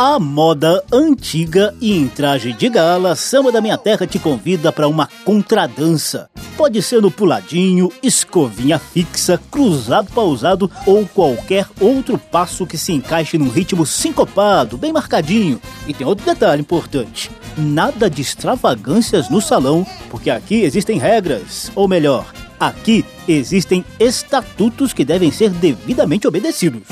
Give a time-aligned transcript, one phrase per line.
[0.00, 4.86] A moda antiga e em traje de gala, Samba da Minha Terra te convida para
[4.86, 6.30] uma contradança.
[6.56, 13.36] Pode ser no puladinho, escovinha fixa, cruzado pausado ou qualquer outro passo que se encaixe
[13.36, 15.60] num ritmo sincopado, bem marcadinho.
[15.88, 21.88] E tem outro detalhe importante: nada de extravagâncias no salão, porque aqui existem regras, ou
[21.88, 26.84] melhor, aqui existem estatutos que devem ser devidamente obedecidos.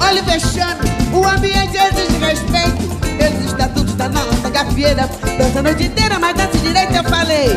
[0.00, 0.22] Olha
[1.12, 2.98] o ambiente exige respeito.
[3.18, 5.08] Pelos estatutos da nossa gafieira,
[5.38, 7.48] dança a noite inteira, mas dança direito eu falei.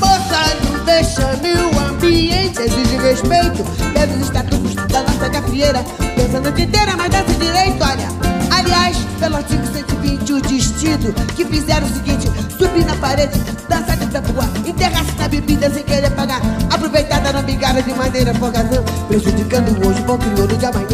[0.00, 3.64] Moça, olha o vexame, o ambiente exige respeito.
[3.92, 5.84] Pelos estatutos da nossa gafieira,
[6.16, 8.08] dança a noite inteira, mas dança direito, olha.
[8.50, 13.38] Aliás, pelo artigo 120, o destino que fizeram o seguinte: subir na parede,
[13.68, 18.84] dançar de ar, enterrar-se na bebida sem querer pagar, aproveitada na bigada de maneira folgazão,
[19.08, 20.86] prejudicando hoje bom crioulo de amanhã.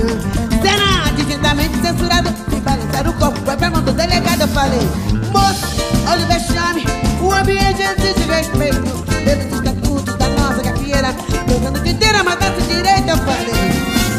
[0.62, 0.88] Será
[1.39, 4.41] distintamente censurado, sem balançar o corpo, vai pra mão do delegado.
[4.41, 4.81] Eu falei:
[5.33, 5.67] moço,
[6.08, 6.84] olha o vexame,
[7.20, 11.14] o ambiente exige respeito, pelos estatutos da nossa gafieira,
[11.47, 13.09] dançando de inteira, dança direito.
[13.09, 13.72] Eu falei: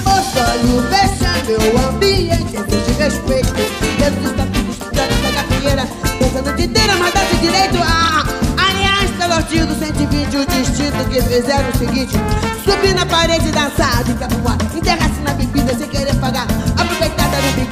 [0.06, 3.54] moço, olha o vexame, o ambiente exige respeito,
[3.98, 5.88] pelos estatutos da nossa gafieira,
[6.20, 7.80] dançando de inteira, dança direito.
[7.84, 8.24] Ah,
[8.70, 12.16] aliás, pelo artigo 120, o distinto que fizeram o seguinte:
[12.64, 14.40] subir na parede e dançar de pé pro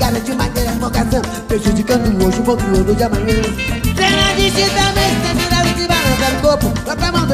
[0.07, 3.41] brigada de maneira folgação, prejudicando hoje o crioulo de amanhã.
[3.95, 7.26] Será distintamente censurado de balançar o corpo, vai pra mão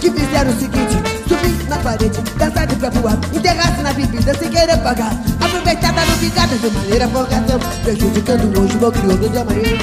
[0.00, 0.96] Que fizeram o seguinte
[1.28, 6.04] Subir na parede, dançar de pé pro ar Enterrar-se na bebida sem querer pagar Aproveitada
[6.04, 9.78] no picada de maneira folgação Prejudicando hoje o meu crioulo de amanhã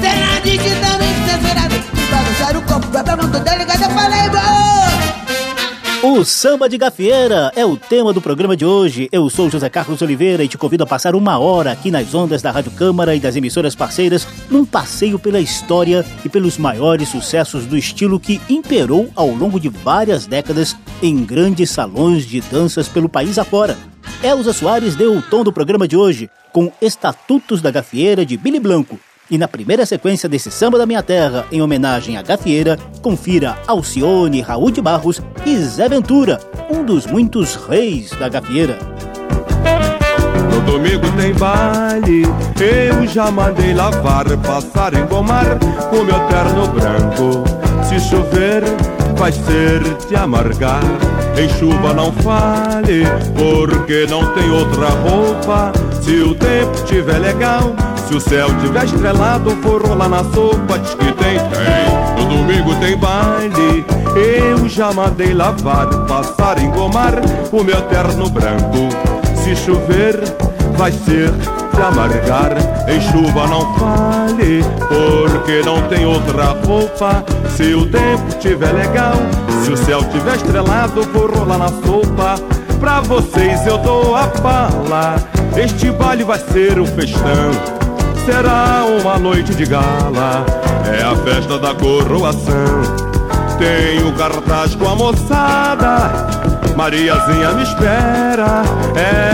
[0.00, 4.23] Será digitalmente censurado E balançar o copo pra mão do delegado Eu falei!
[6.16, 9.08] O Samba de Gafieira é o tema do programa de hoje.
[9.10, 12.40] Eu sou José Carlos Oliveira e te convido a passar uma hora aqui nas ondas
[12.40, 17.66] da Rádio Câmara e das emissoras parceiras num passeio pela história e pelos maiores sucessos
[17.66, 23.08] do estilo que imperou ao longo de várias décadas em grandes salões de danças pelo
[23.08, 23.76] país afora.
[24.22, 28.60] Elza Soares deu o tom do programa de hoje com Estatutos da Gafieira de Billy
[28.60, 29.00] Blanco.
[29.34, 34.40] E na primeira sequência desse Samba da Minha Terra, em homenagem à gafieira, confira Alcione,
[34.40, 36.38] Raul de Barros e Zé Ventura,
[36.70, 38.78] um dos muitos reis da gafieira.
[40.52, 42.22] No domingo tem baile,
[42.60, 45.58] eu já mandei lavar, passar, engomar
[45.90, 47.42] o meu terno branco.
[47.88, 48.62] Se chover,
[49.16, 50.84] vai ser de amargar.
[51.36, 53.02] Em chuva não fale,
[53.34, 55.72] porque não tem outra roupa.
[56.00, 57.74] Se o tempo estiver legal,
[58.06, 62.16] se o céu tiver estrelado, for rolar na sopa, diz que tem, tem.
[62.16, 63.84] No domingo tem baile,
[64.14, 67.14] eu já mandei lavar, passar, engomar
[67.50, 68.88] o meu terno branco.
[69.36, 70.20] Se chover,
[70.76, 72.52] vai ser de amargar.
[72.88, 77.24] Em chuva não fale, porque não tem outra roupa.
[77.48, 79.14] Se o tempo tiver legal,
[79.64, 82.36] se o céu tiver estrelado, vou rolar na sopa.
[82.78, 85.16] Pra vocês eu dou a pala,
[85.56, 87.83] este baile vai ser um festão.
[88.24, 90.46] Será uma noite de gala,
[90.90, 92.82] é a festa da coroação.
[93.58, 96.10] Tem o cartaz com a moçada,
[96.74, 98.62] Mariazinha me espera,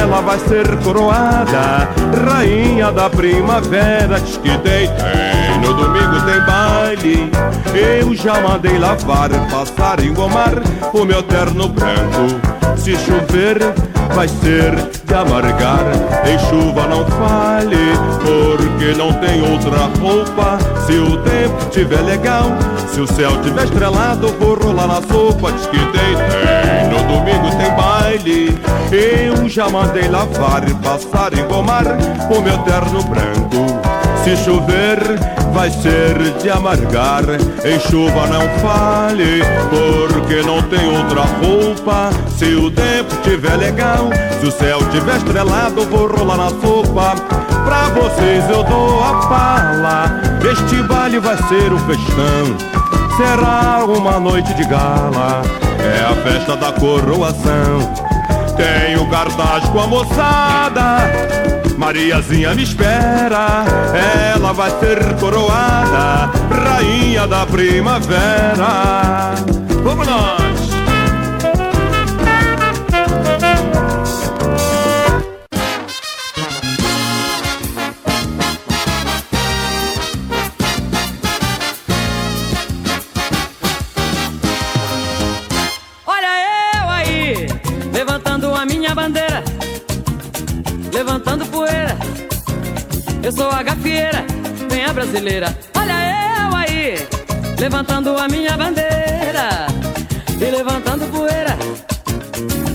[0.01, 1.89] ela vai ser coroada,
[2.29, 4.21] rainha da primavera.
[4.21, 7.31] Diz que tem, tem, no domingo tem baile.
[7.73, 10.55] Eu já mandei lavar, passar, engomar
[10.93, 12.41] o meu terno branco.
[12.77, 13.59] Se chover,
[14.15, 14.75] vai ser
[15.05, 15.85] de amargar.
[16.27, 17.77] Em chuva não fale,
[18.21, 20.59] porque não tem outra roupa.
[20.87, 22.47] Se o tempo tiver legal,
[22.89, 25.53] se o céu tiver estrelado, vou rolar na sopa.
[25.53, 28.59] Diz que tem, tem, no domingo tem baile.
[28.93, 31.85] Eu já mandei lavar, passar, engomar
[32.31, 34.00] o meu terno branco.
[34.23, 34.99] Se chover,
[35.53, 37.25] vai ser de amargar.
[37.65, 42.11] Em chuva não fale, porque não tem outra roupa.
[42.37, 47.15] Se o tempo tiver legal, se o céu tiver estrelado, vou rolar na sopa.
[47.65, 50.21] Pra vocês eu dou a pala.
[50.51, 52.57] Este baile vai ser um festão.
[53.17, 55.43] será uma noite de gala.
[55.79, 58.11] É a festa da coroação.
[58.61, 60.99] Tenho cartaz com a moçada.
[61.79, 63.65] Mariazinha me espera,
[64.35, 69.33] ela vai ser coroada, rainha da primavera.
[69.83, 70.60] Vamos nós!
[93.63, 94.25] Gafieira,
[94.71, 95.59] vem a brasileira.
[95.77, 96.95] Olha eu aí,
[97.59, 99.67] levantando a minha bandeira
[100.41, 101.57] e levantando poeira.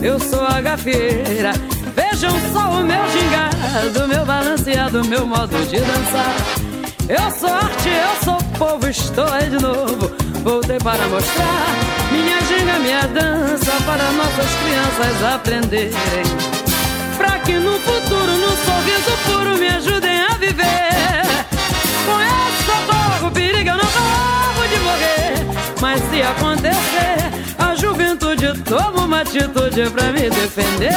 [0.04, 1.54] Eu sou a gafieira.
[1.96, 6.36] Vejam só o meu gingado, meu balanceado, meu modo de dançar.
[7.10, 10.12] Eu sou arte, eu sou povo, estou aí de novo.
[10.44, 11.66] Voltei para mostrar
[12.12, 16.65] minha ginga, minha dança para nossas crianças aprenderem
[17.18, 21.22] Pra que no futuro, num sorriso puro, me ajudem a viver.
[22.06, 25.46] Com esse socorro, perigo, eu não corro de morrer.
[25.82, 27.18] Mas se acontecer,
[27.58, 30.94] a juventude toma uma atitude pra me defender.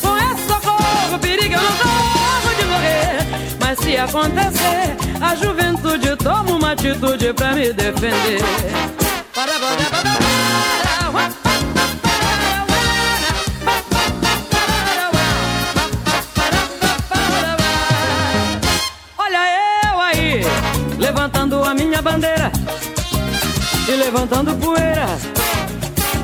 [0.00, 3.26] Com esse socorro, perigo, eu não corro de morrer.
[3.60, 8.42] Mas se acontecer, a juventude toma uma atitude pra me defender.
[9.34, 11.47] Para, para, para, para, para, para.
[11.47, 11.47] levantando
[21.98, 22.52] minha bandeira
[23.88, 25.06] e levantando poeira.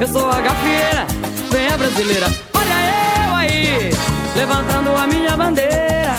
[0.01, 1.07] Eu sou a gafieira,
[1.51, 2.27] vem a brasileira.
[2.55, 3.91] Olha eu aí,
[4.37, 6.15] levantando a minha bandeira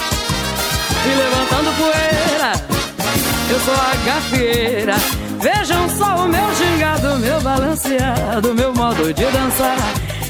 [1.06, 2.52] e levantando poeira.
[3.50, 4.96] Eu sou a gafieira.
[5.40, 9.78] Vejam só o meu gingado, meu balanceado, meu modo de dançar.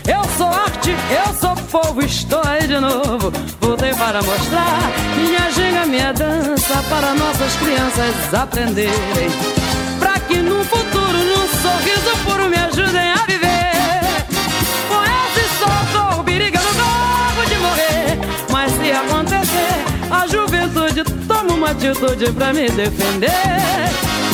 [0.07, 3.31] Eu sou arte, eu sou povo, estou aí de novo.
[3.59, 4.79] Voltei para mostrar
[5.17, 9.29] minha ginga, minha dança para nossas crianças aprenderem.
[9.99, 14.25] Pra que no futuro, num sorriso puro, me ajudem a viver.
[14.87, 18.19] Com esse socorro, periga no corpo de morrer.
[18.51, 23.31] Mas se acontecer, a juventude toma uma atitude pra me defender.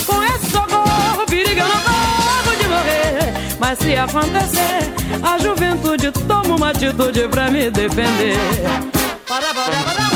[0.06, 3.34] Com esse socorro, periga no corpo de morrer.
[3.58, 8.38] Mas se acontecer, a juventude toma uma atitude pra me defender.
[9.28, 10.11] Para, para, para,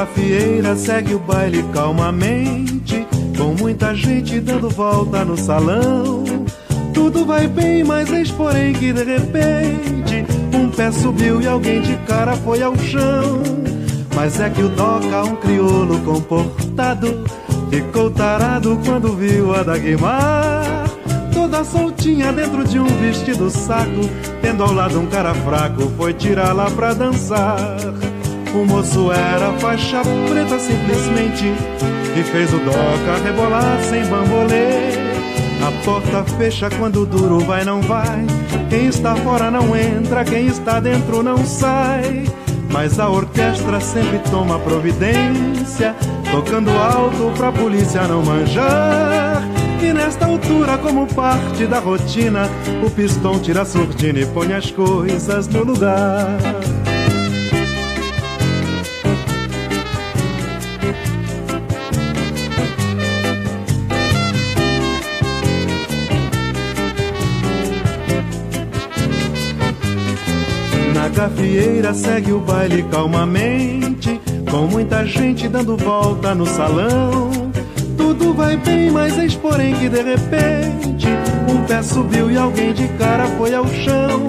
[0.00, 3.06] gafieira segue o baile calmamente,
[3.36, 6.24] com muita gente dando volta no salão.
[6.94, 10.24] Tudo vai bem, mas eis porém que de repente
[10.54, 13.42] um pé subiu e alguém de cara foi ao chão.
[14.16, 17.22] Mas é que o Doca, um crioulo comportado,
[17.68, 20.88] ficou tarado quando viu a Dagmar.
[21.34, 24.08] Toda soltinha dentro de um vestido saco,
[24.40, 28.09] tendo ao lado um cara fraco, foi tirá-la pra dançar.
[28.54, 31.54] O moço era faixa preta simplesmente
[32.16, 34.90] E fez o doca rebolar sem bambolê.
[35.66, 38.26] A porta fecha quando duro vai não vai.
[38.68, 42.24] Quem está fora não entra, quem está dentro não sai.
[42.70, 45.94] Mas a orquestra sempre toma providência
[46.30, 49.42] Tocando alto pra polícia não manjar.
[49.82, 52.48] E nesta altura, como parte da rotina,
[52.84, 56.38] o pistão tira a surdina e põe as coisas no lugar.
[71.40, 74.20] Gafieira segue o baile calmamente,
[74.50, 77.50] com muita gente dando volta no salão.
[77.96, 81.08] Tudo vai bem, mas eis porém que de repente
[81.48, 84.28] um pé subiu e alguém de cara foi ao chão.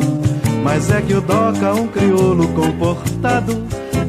[0.64, 3.62] Mas é que o Doca, um crioulo comportado,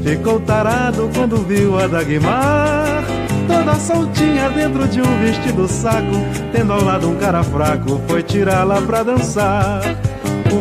[0.04, 3.04] ficou tarado quando viu a Dagmar.
[3.48, 6.14] Toda soltinha dentro de um vestido saco,
[6.52, 9.82] tendo ao lado um cara fraco, foi tirá-la pra dançar.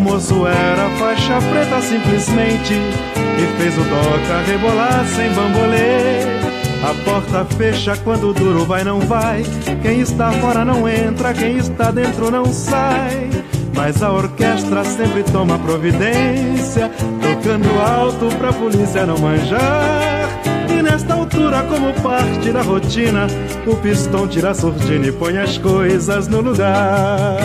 [0.01, 6.22] Moço era faixa preta simplesmente E fez o doca rebolar sem bambolê
[6.84, 9.43] A porta fecha quando duro vai não vai
[9.81, 13.29] Quem está fora não entra, quem está dentro não sai
[13.75, 16.91] Mas a orquestra sempre toma providência
[17.51, 20.29] berrando alto pra polícia não manjar.
[20.70, 23.27] E nesta altura, como parte da rotina,
[23.65, 27.38] o pistão tira a surdina e põe as coisas no lugar.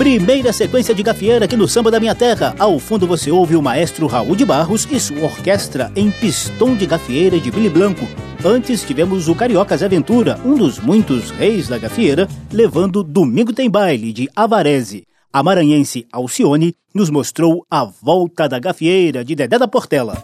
[0.00, 2.54] Primeira sequência de gafieira aqui no Samba da Minha Terra.
[2.58, 6.86] Ao fundo você ouve o maestro Raul de Barros e sua orquestra em Pistão de
[6.86, 8.08] Gafieira de Billy Blanco.
[8.42, 14.10] Antes tivemos o Cariocas Aventura, um dos muitos reis da gafieira, levando Domingo Tem Baile
[14.10, 15.04] de Avarese.
[15.30, 20.16] A maranhense Alcione nos mostrou a volta da gafieira de Dedé da Portela.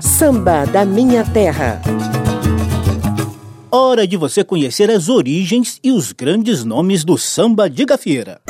[0.00, 1.82] Samba da Minha Terra.
[3.70, 8.40] Hora de você conhecer as origens e os grandes nomes do samba de gafieira.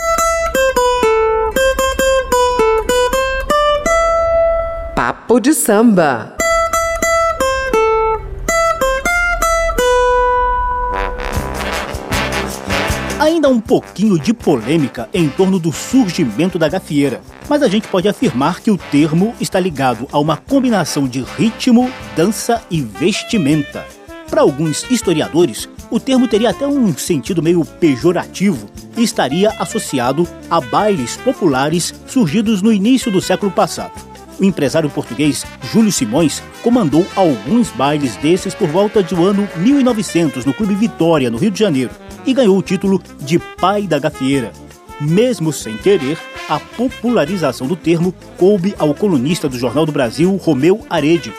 [4.95, 6.37] Papo de samba.
[13.19, 18.07] Ainda um pouquinho de polêmica em torno do surgimento da gafieira, mas a gente pode
[18.07, 23.96] afirmar que o termo está ligado a uma combinação de ritmo, dança e vestimenta.
[24.31, 30.61] Para alguns historiadores, o termo teria até um sentido meio pejorativo e estaria associado a
[30.61, 33.93] bailes populares surgidos no início do século passado.
[34.39, 40.53] O empresário português Júlio Simões comandou alguns bailes desses por volta do ano 1900 no
[40.53, 41.91] Clube Vitória, no Rio de Janeiro,
[42.27, 44.53] e ganhou o título de pai da gafieira.
[45.01, 46.19] Mesmo sem querer,
[46.49, 51.33] a popularização do termo coube ao colunista do Jornal do Brasil, Romeu Arede,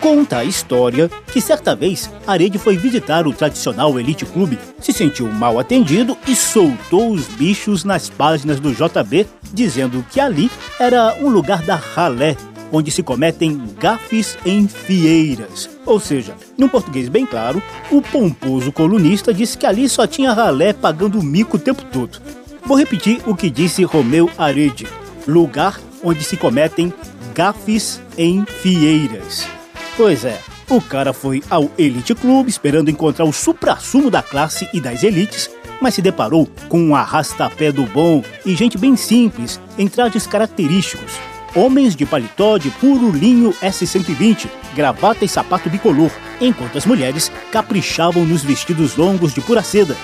[0.00, 5.26] Conta a história que certa vez Arede foi visitar o tradicional Elite Clube, se sentiu
[5.28, 11.28] mal atendido e soltou os bichos nas páginas do JB, dizendo que ali era um
[11.28, 12.36] lugar da ralé,
[12.70, 15.70] onde se cometem gafes em fieiras.
[15.84, 20.72] Ou seja, num português bem claro, o pomposo colunista disse que ali só tinha ralé
[20.72, 22.20] pagando mico o tempo todo.
[22.64, 24.86] Vou repetir o que disse Romeu Arede:
[25.26, 26.92] lugar onde se cometem
[27.34, 29.55] gafes em fieiras.
[29.96, 30.38] Pois é,
[30.68, 35.48] o cara foi ao Elite Club esperando encontrar o supra-sumo da classe e das elites,
[35.80, 41.12] mas se deparou com um arrastapé do bom e gente bem simples, em trajes característicos.
[41.54, 46.10] Homens de paletó de puro linho S120, gravata e sapato bicolor,
[46.42, 49.96] enquanto as mulheres caprichavam nos vestidos longos de pura seda.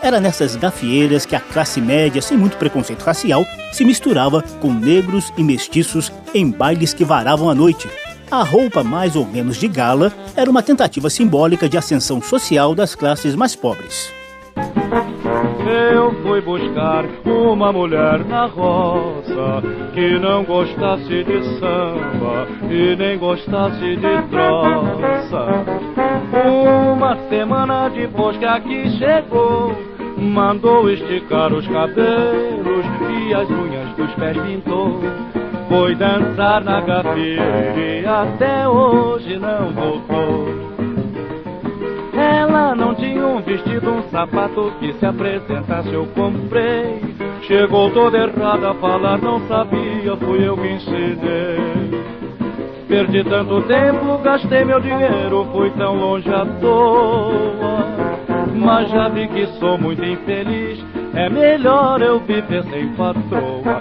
[0.00, 5.32] Era nessas gafieiras que a classe média, sem muito preconceito racial, se misturava com negros
[5.36, 7.88] e mestiços em bailes que varavam a noite,
[8.30, 12.94] a roupa mais ou menos de gala era uma tentativa simbólica de ascensão social das
[12.94, 14.12] classes mais pobres.
[15.92, 19.62] Eu fui buscar uma mulher na roça
[19.94, 25.64] que não gostasse de samba e nem gostasse de troça.
[26.92, 29.74] Uma semana depois que aqui chegou,
[30.18, 32.86] mandou esticar os cabelos
[33.28, 35.00] e as unhas dos pés pintou.
[35.70, 40.48] Foi dançar na gafieira e até hoje não voltou.
[42.12, 47.00] Ela não tinha um vestido, um sapato que se apresentasse eu comprei.
[47.42, 52.04] Chegou toda errada a falar, não sabia, fui eu que ensinei.
[52.88, 57.86] Perdi tanto tempo, gastei meu dinheiro, fui tão longe à toa.
[58.56, 63.80] Mas já vi que sou muito infeliz é melhor eu viver sem patroa.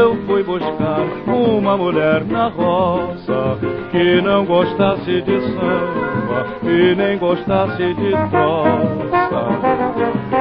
[0.00, 3.58] Eu fui buscar uma mulher na roça
[3.90, 9.12] que não gostasse de samba e nem gostasse de troça.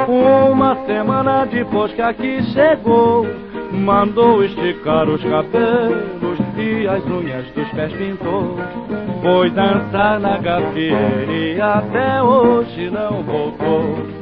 [0.07, 3.27] Uma semana depois que aqui chegou,
[3.71, 8.57] mandou esticar os cabelos e as unhas dos pés pintou.
[9.21, 14.20] Foi dançar na gafieira e até hoje não voltou.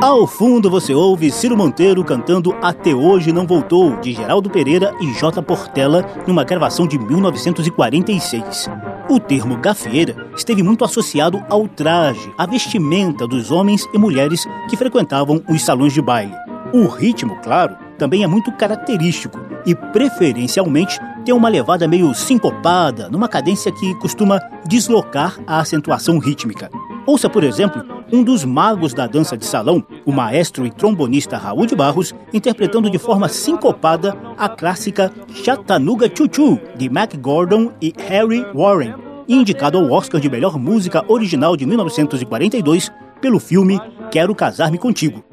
[0.00, 5.10] Ao fundo você ouve Ciro Monteiro cantando Até Hoje Não Voltou, de Geraldo Pereira e
[5.14, 5.42] J.
[5.42, 8.68] Portela, numa gravação de 1946.
[9.08, 14.76] O termo gafieira esteve muito associado ao traje, à vestimenta dos homens e mulheres que
[14.76, 16.34] frequentavam os salões de baile.
[16.74, 23.28] O ritmo, claro, também é muito característico e, preferencialmente, tem uma levada meio sincopada, numa
[23.28, 26.70] cadência que costuma deslocar a acentuação rítmica.
[27.06, 31.66] Ouça, por exemplo, um dos magos da dança de salão, o maestro e trombonista Raul
[31.66, 37.92] de Barros, interpretando de forma sincopada a clássica Chattanooga Choo Choo, de Mac Gordon e
[38.08, 38.94] Harry Warren,
[39.28, 45.24] indicado ao Oscar de Melhor Música Original de 1942 pelo filme Quero Casar-me Contigo.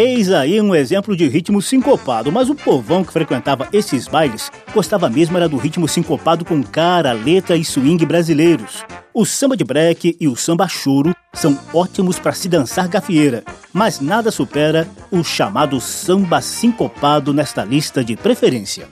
[0.00, 5.10] Eis aí um exemplo de ritmo sincopado, mas o povão que frequentava esses bailes gostava
[5.10, 8.84] mesmo era do ritmo sincopado com cara, letra e swing brasileiros.
[9.12, 13.98] O samba de breque e o samba choro são ótimos para se dançar gafieira, mas
[13.98, 18.86] nada supera o chamado samba sincopado nesta lista de preferência.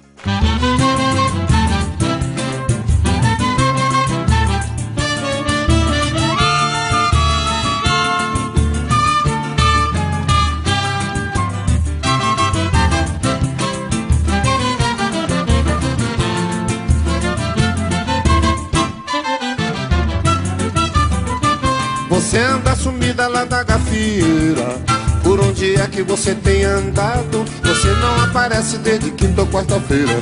[22.27, 24.81] Você anda sumida lá da gafieira
[25.23, 27.45] Por onde é que você tem andado?
[27.63, 30.13] Você não aparece desde quinta ou quarta-feira.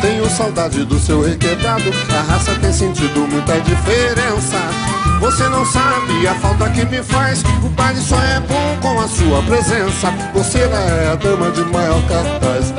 [0.00, 1.84] Tenho saudade do seu requebrado.
[2.10, 4.58] A raça tem sentido muita diferença.
[5.20, 7.44] Você não sabe a falta que me faz.
[7.64, 10.12] O baile só é bom com a sua presença.
[10.34, 12.74] Você é a dama de maior cartaz.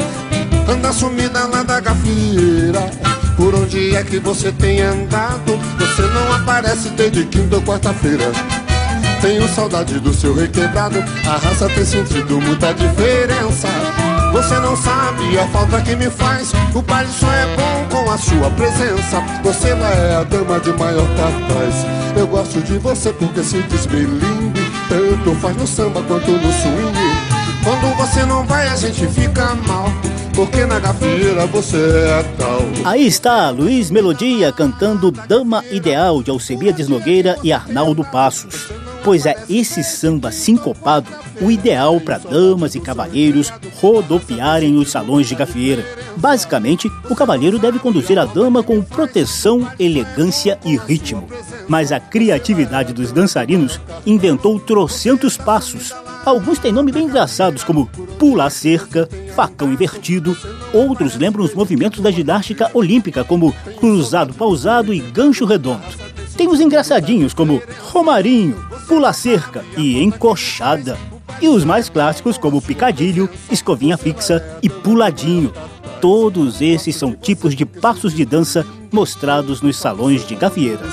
[0.68, 2.92] Anda sumida lá da gafieira
[3.36, 5.58] por onde é que você tem andado?
[5.80, 8.32] Você não aparece desde quinta ou quarta-feira.
[9.22, 11.00] Tenho saudade do seu requebrado.
[11.25, 13.70] A raça tem sentido muita diferença.
[14.34, 16.52] Você não sabe a falta que me faz.
[16.74, 19.24] O baile só é bom com a sua presença.
[19.44, 21.86] Você é a dama de maior cartaz.
[22.18, 24.72] Eu gosto de você porque se desbilingue.
[24.90, 27.44] Tanto faz no samba quanto no swing.
[27.63, 29.90] Quando você não vai, a gente fica mal
[30.36, 32.60] porque na gafieira você é tal.
[32.84, 38.70] Aí está Luiz Melodia cantando Dama Ideal de Alcebiades Nogueira e Arnaldo Passos.
[39.04, 41.10] Pois é esse samba sincopado
[41.42, 45.86] o ideal para damas e cavalheiros rodopiarem nos salões de gafieira.
[46.16, 51.28] Basicamente, o cavalheiro deve conduzir a dama com proteção, elegância e ritmo.
[51.68, 55.94] Mas a criatividade dos dançarinos inventou trocentos passos
[56.26, 60.38] Alguns têm nomes bem engraçados, como pula cerca, facão invertido.
[60.72, 65.84] Outros lembram os movimentos da ginástica olímpica, como cruzado pausado e gancho redondo.
[66.38, 68.56] Tem os engraçadinhos, como romarinho,
[68.94, 71.00] pula cerca e encoxada.
[71.41, 75.52] E os mais clássicos, como picadilho, escovinha fixa e puladinho.
[76.00, 80.84] Todos esses são tipos de passos de dança mostrados nos salões de gafieira.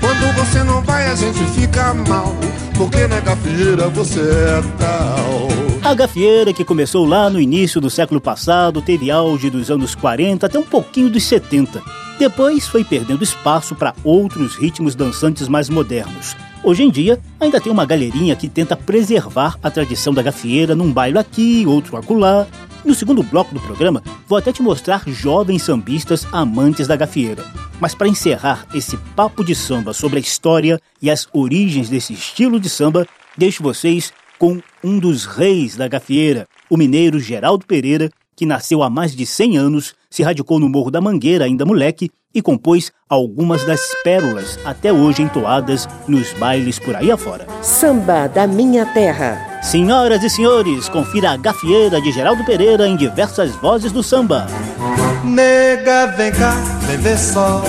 [0.00, 2.32] Quando você não vai, a gente fica mal
[2.78, 5.90] porque na gafieira você é tal.
[5.90, 10.46] A gafieira, que começou lá no início do século passado, teve auge dos anos 40
[10.46, 11.82] até um pouquinho dos 70.
[12.20, 16.36] Depois foi perdendo espaço para outros ritmos dançantes mais modernos.
[16.64, 20.90] Hoje em dia, ainda tem uma galerinha que tenta preservar a tradição da gafieira num
[20.90, 22.46] baile aqui, outro acolá.
[22.82, 27.44] No segundo bloco do programa, vou até te mostrar jovens sambistas amantes da gafieira.
[27.78, 32.58] Mas para encerrar esse papo de samba sobre a história e as origens desse estilo
[32.58, 38.46] de samba, deixo vocês com um dos reis da gafieira, o mineiro Geraldo Pereira, que
[38.46, 42.42] nasceu há mais de 100 anos, se radicou no Morro da Mangueira ainda moleque e
[42.42, 47.46] compôs algumas das pérolas até hoje entoadas nos bailes por aí afora.
[47.62, 49.60] Samba da Minha Terra.
[49.62, 54.46] Senhoras e senhores, confira a gafieira de Geraldo Pereira em diversas vozes do samba.
[55.22, 56.54] Nega, vem cá,
[56.86, 57.62] vem ver só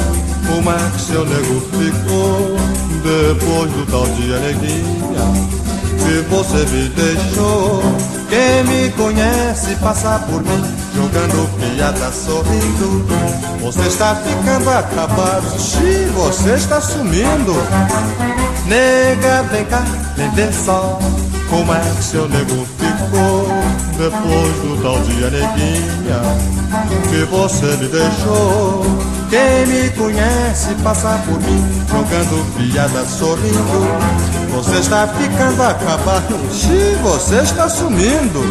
[0.47, 2.57] como é que seu nego ficou
[3.03, 5.65] depois do tal dia neguinha
[6.05, 8.14] que você me deixou.
[8.35, 13.05] Quem me conhece passa por mim, jogando piada, sorrindo.
[13.61, 17.53] Você está ficando acabado, Xi, você está sumindo.
[18.65, 19.85] Nega, vem cá,
[20.17, 20.99] vem ver só
[21.49, 22.67] como é que seu nego
[23.97, 26.65] depois do tal dia neguinha
[27.09, 28.85] que você me deixou.
[29.29, 33.87] Quem me conhece passa por mim, jogando piada, sorrindo.
[34.53, 38.41] Você está ficando acabado, Xi, você está sumindo.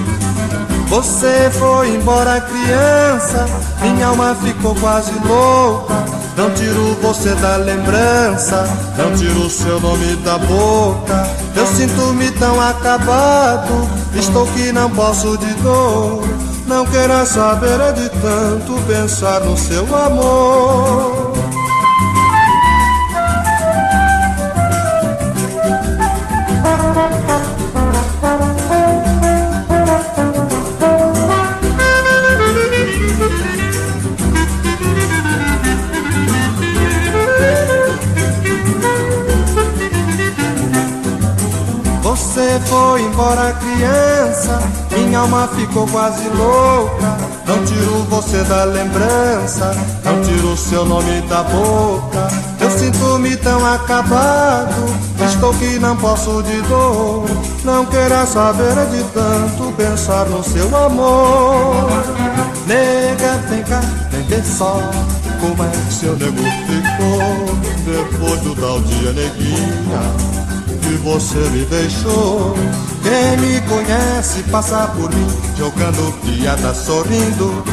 [0.88, 3.46] Você foi embora criança,
[3.80, 5.94] minha alma ficou quase louca.
[6.36, 8.66] Não tiro você da lembrança,
[8.98, 11.30] não tiro seu nome da boca.
[11.54, 16.24] Eu sinto-me tão acabado, estou que não posso de dor.
[16.66, 21.23] Não queira saber é de tanto pensar no seu amor.
[43.74, 44.60] Criança,
[44.90, 47.16] minha alma ficou quase louca.
[47.46, 52.28] Não tiro você da lembrança, não tiro seu nome da boca.
[52.60, 54.74] Eu sinto-me tão acabado,
[55.26, 57.26] estou que não posso de dor.
[57.64, 61.90] Não queira saber de tanto pensar no seu amor.
[62.66, 64.80] Nega, vem cá, vem ver só
[65.40, 67.54] como é que seu nego ficou.
[67.84, 72.54] Depois do tal dia, neguinha que você me deixou.
[73.02, 77.64] Quem me conhece passa por mim, jogando piada, sorrindo.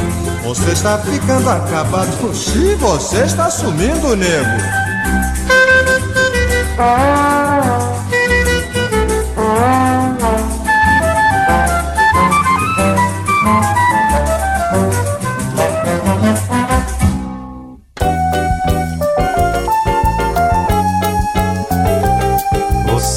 [0.44, 4.58] Você está ficando acabado, se você está sumindo, nego.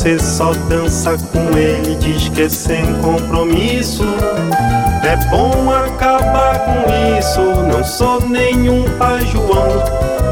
[0.04, 4.04] Você só dança com ele, diz que é sem compromisso.
[5.02, 7.40] É bom acabar com isso.
[7.40, 9.82] Não sou nenhum pai João.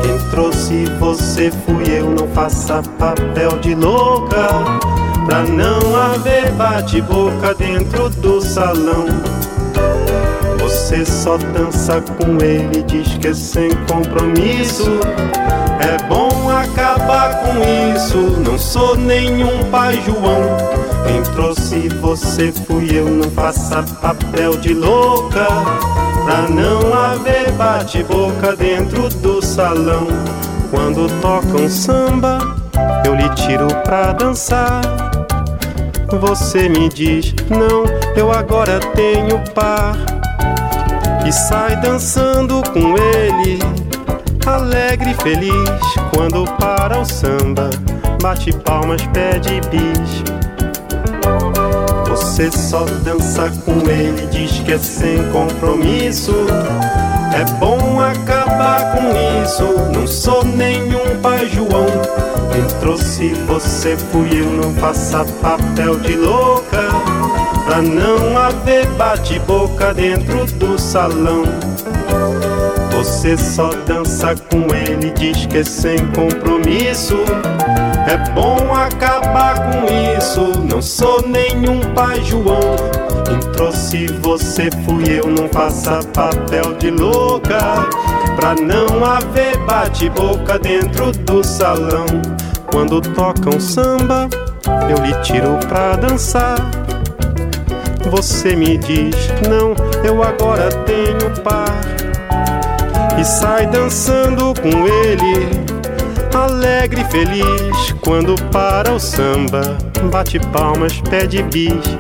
[0.03, 2.11] Quem trouxe você fui eu.
[2.11, 4.47] Não faça papel de louca.
[5.25, 9.07] Pra não haver bate-boca dentro do salão.
[10.61, 14.91] Você só dança com ele, diz que é sem compromisso.
[15.81, 16.22] É bom
[16.73, 18.19] acabar com isso.
[18.41, 20.57] Não sou nenhum pai João.
[21.07, 23.09] Quem trouxe você fui eu.
[23.09, 25.47] Não faça papel de louca.
[26.25, 30.07] Pra não haver bate-boca dentro do salão.
[30.71, 32.39] Quando tocam samba,
[33.05, 34.81] eu lhe tiro pra dançar.
[36.09, 39.97] Você me diz, não, eu agora tenho par.
[41.27, 43.72] E sai dançando com ele
[44.47, 45.53] alegre e feliz
[46.15, 47.71] quando para o samba,
[48.21, 50.23] bate palmas, pede bis.
[52.09, 56.35] Você só dança com ele, diz que é sem compromisso.
[57.35, 59.65] É bom acabar com isso.
[59.95, 61.87] Não sou nenhum pai João.
[62.53, 66.89] Quem trouxe você fui eu, não faça papel de louca.
[67.65, 71.45] Pra não haver bate-boca dentro do salão.
[73.03, 77.17] Você só dança com ele, diz que é sem compromisso.
[78.07, 79.87] É bom acabar com
[80.17, 80.57] isso.
[80.71, 82.77] Não sou nenhum pai João.
[83.27, 87.59] Quem trouxe você fui eu, não faça papel de louca.
[88.37, 92.07] Pra não haver bate-boca dentro do salão.
[92.71, 94.29] Quando tocam samba,
[94.89, 96.55] eu lhe tiro pra dançar.
[98.13, 99.17] Você me diz,
[99.49, 101.83] não, eu agora tenho par
[103.19, 105.49] e sai dançando com ele,
[106.35, 107.93] alegre e feliz.
[108.01, 109.77] Quando para o samba,
[110.11, 111.99] bate palmas, pede bis.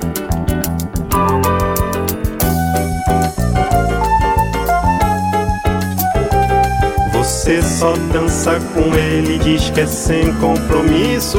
[7.82, 11.38] Só dança com ele, diz que é sem compromisso.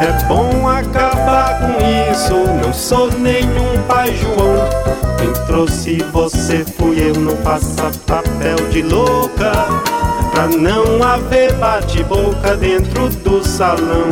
[0.00, 2.34] É bom acabar com isso.
[2.62, 4.68] Não sou nenhum pai João.
[5.18, 9.50] Quem trouxe você fui eu, não faça papel de louca.
[10.30, 14.08] Pra não haver bate-boca dentro do salão.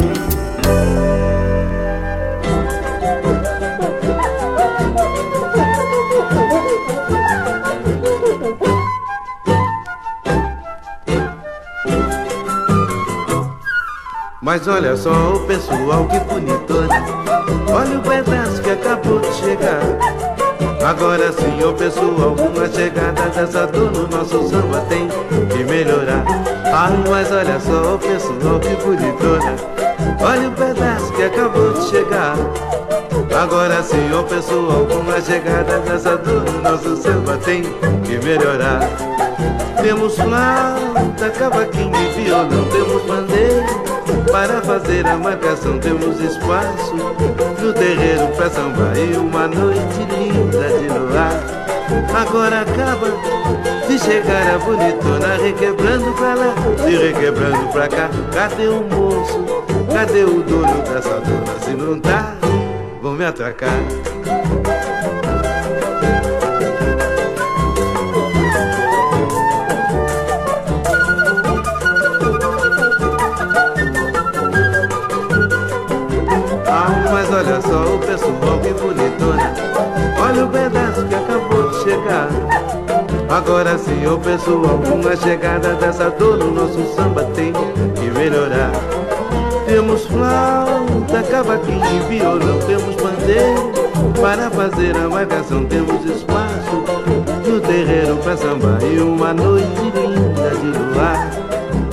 [14.49, 17.05] Mas olha só o pessoal que bonitona
[17.71, 19.83] Olha o pedaço que acabou de chegar.
[20.83, 25.07] Agora sim, o pessoal, com a chegada dessa dor no nosso samba tem
[25.51, 26.25] que melhorar.
[26.65, 29.55] Ai, mas olha só o pessoal que bonitona
[30.19, 32.35] Olha o pedaço que acabou de chegar.
[33.39, 38.81] Agora sim, o pessoal, com a chegada dessa dor no nosso samba tem que melhorar.
[39.83, 43.98] Temos flauta, cavaquinho e violão, temos bandeira
[44.31, 50.89] para fazer a marcação temos espaço no terreiro pra samba e uma noite linda de
[50.89, 51.59] luar.
[52.15, 53.09] Agora acaba
[53.87, 56.55] de chegar a bonitona requebrando pra lá
[56.87, 58.11] e requebrando pra cá.
[58.33, 59.45] Cadê o moço?
[59.93, 61.59] Cadê o dono dessa dona?
[61.65, 62.35] Se não tá,
[63.01, 63.79] vão me atracar.
[77.39, 79.55] Olha só o pessoal que bonitona.
[80.21, 82.29] Olha o pedaço que acabou de chegar.
[83.29, 88.73] Agora sim o pessoal com a chegada dessa dor no nosso samba tem que melhorar.
[89.67, 93.61] Temos flauta, cavaquinho e violão Temos bandeira
[94.19, 96.85] para fazer a marcação Temos espaço
[97.47, 101.31] no terreiro pra samba E uma noite linda de luar.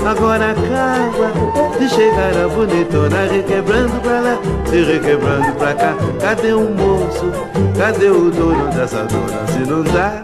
[0.10, 4.40] Agora acaba de chegar a bonitona Requebrando pra lá
[4.76, 7.32] e requebrando pra cá Cadê o moço?
[7.78, 9.48] Cadê o dono dessa dona?
[9.48, 10.22] Se não dá,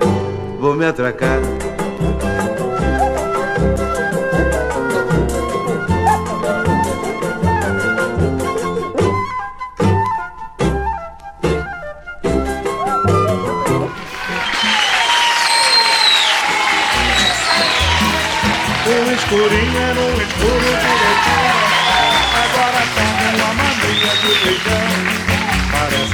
[0.59, 1.39] vou me atracar
[19.31, 19.80] escurinha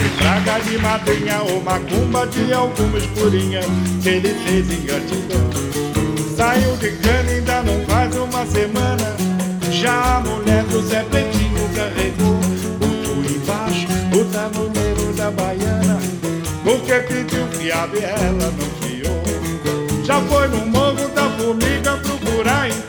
[0.10, 3.62] praga de madrinha ou macumba de alguma escurinha
[4.02, 5.50] Que ele fez em gratidão.
[6.36, 9.16] Saiu de cana ainda não faz uma semana.
[9.72, 12.40] Já a mulher do Zé Pretinho carregou
[12.82, 16.00] O tu embaixo, o tabuleiro da baiana.
[16.64, 20.06] Porque pediu fiado e ela não fiou.
[20.06, 22.88] Já foi no morro da formiga procurar em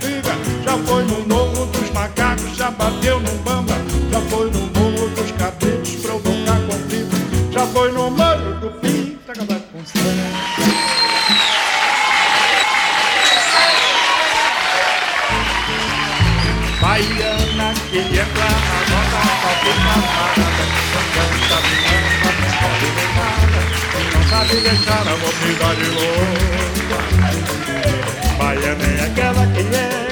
[0.69, 3.78] já foi no morro dos macacos, já bateu no bamba.
[7.79, 8.71] Foi no morro do
[9.31, 10.69] acabar com sangue.
[16.81, 20.64] Baiana que entra na nossa palpita parada
[21.14, 23.61] Não sabe nada, não ver nada
[24.12, 26.99] Não sabe deixar a mocidade louca
[28.38, 30.08] Baiana é aquela que entra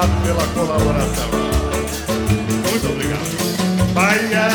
[0.00, 1.28] Obrigado pela colaboração.
[2.70, 3.92] Muito obrigado.
[3.92, 4.49] Baiana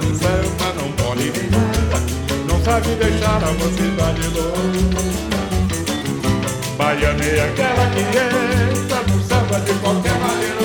[0.00, 1.98] no samba Não nem nada
[2.48, 5.00] Não sabe deixar a mocidade louca.
[6.76, 10.60] Baiana é aquela que entra no samba de qualquer maneira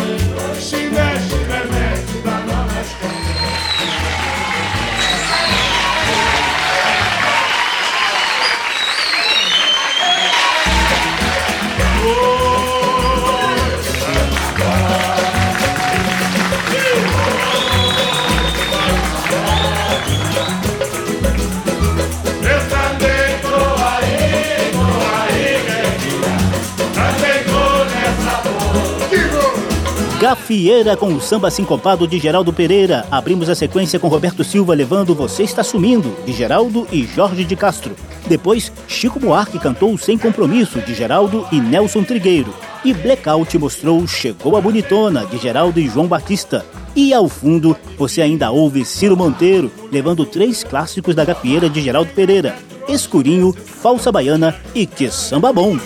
[30.26, 33.06] Gafieira com o samba sincopado de Geraldo Pereira.
[33.12, 37.56] Abrimos a sequência com Roberto Silva levando Você Está Sumindo, de Geraldo e Jorge de
[37.56, 37.96] Castro.
[38.26, 42.52] Depois, Chico Buarque cantou Sem Compromisso, de Geraldo e Nelson Trigueiro.
[42.84, 46.66] E Blackout mostrou Chegou a Bonitona, de Geraldo e João Batista.
[46.96, 52.10] E ao fundo, você ainda ouve Ciro Monteiro, levando três clássicos da gafieira de Geraldo
[52.16, 52.56] Pereira.
[52.88, 55.78] Escurinho, Falsa Baiana e Que Samba Bom.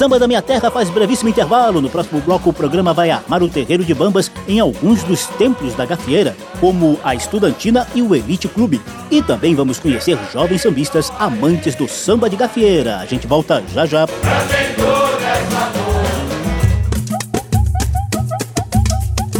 [0.00, 1.82] Samba da Minha Terra faz brevíssimo intervalo.
[1.82, 5.74] No próximo bloco, o programa vai armar o terreiro de bambas em alguns dos templos
[5.74, 8.80] da gafieira, como a Estudantina e o Elite Clube.
[9.10, 12.96] E também vamos conhecer jovens sambistas amantes do samba de gafieira.
[12.96, 14.06] A gente volta já já.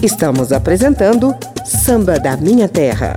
[0.03, 1.35] Estamos apresentando
[1.65, 3.17] Samba da Minha Terra.